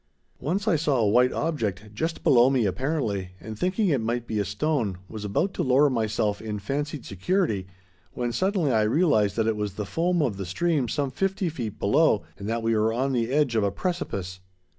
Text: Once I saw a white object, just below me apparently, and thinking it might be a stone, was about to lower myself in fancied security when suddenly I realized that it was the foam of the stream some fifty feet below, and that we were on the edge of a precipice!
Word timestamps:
Once 0.39 0.67
I 0.67 0.77
saw 0.77 0.97
a 0.97 1.07
white 1.07 1.31
object, 1.31 1.91
just 1.93 2.23
below 2.23 2.49
me 2.49 2.65
apparently, 2.65 3.33
and 3.39 3.55
thinking 3.55 3.89
it 3.89 4.01
might 4.01 4.25
be 4.25 4.39
a 4.39 4.45
stone, 4.45 4.97
was 5.07 5.23
about 5.23 5.53
to 5.53 5.61
lower 5.63 5.91
myself 5.91 6.41
in 6.41 6.57
fancied 6.57 7.05
security 7.05 7.67
when 8.13 8.31
suddenly 8.31 8.71
I 8.71 8.81
realized 8.81 9.35
that 9.35 9.45
it 9.45 9.55
was 9.55 9.75
the 9.75 9.85
foam 9.85 10.23
of 10.23 10.37
the 10.37 10.45
stream 10.47 10.87
some 10.87 11.11
fifty 11.11 11.49
feet 11.49 11.77
below, 11.77 12.23
and 12.39 12.49
that 12.49 12.63
we 12.63 12.75
were 12.75 12.91
on 12.91 13.11
the 13.11 13.29
edge 13.29 13.55
of 13.55 13.63
a 13.63 13.69
precipice! 13.69 14.39